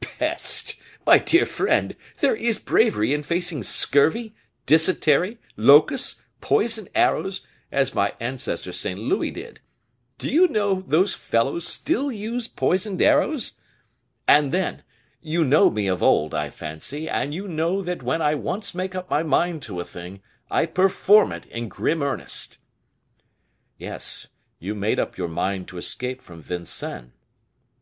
"Peste! 0.00 0.80
my 1.06 1.18
dear 1.18 1.44
friend, 1.44 1.96
there 2.20 2.34
is 2.34 2.58
bravery 2.58 3.12
in 3.12 3.22
facing 3.22 3.62
scurvy, 3.62 4.34
dysentery, 4.64 5.36
locusts, 5.54 6.22
poisoned 6.40 6.88
arrows, 6.94 7.46
as 7.70 7.94
my 7.94 8.14
ancestor 8.18 8.72
St. 8.72 8.98
Louis 8.98 9.30
did. 9.32 9.60
Do 10.16 10.30
you 10.30 10.48
know 10.48 10.82
those 10.88 11.12
fellows 11.12 11.66
still 11.68 12.10
use 12.10 12.48
poisoned 12.48 13.02
arrows? 13.02 13.60
And 14.26 14.50
then, 14.50 14.82
you 15.20 15.44
know 15.44 15.68
me 15.68 15.88
of 15.88 16.02
old, 16.02 16.32
I 16.32 16.48
fancy, 16.48 17.06
and 17.06 17.34
you 17.34 17.46
know 17.46 17.82
that 17.82 18.02
when 18.02 18.22
I 18.22 18.34
once 18.34 18.74
make 18.74 18.94
up 18.94 19.10
my 19.10 19.22
mind 19.22 19.60
to 19.64 19.78
a 19.78 19.84
thing, 19.84 20.22
I 20.50 20.64
perform 20.64 21.32
it 21.32 21.44
in 21.44 21.68
grim 21.68 22.02
earnest." 22.02 22.56
"Yes, 23.76 24.28
you 24.58 24.74
made 24.74 24.98
up 24.98 25.18
your 25.18 25.28
mind 25.28 25.68
to 25.68 25.76
escape 25.76 26.22
from 26.22 26.40
Vincennes." 26.40 27.10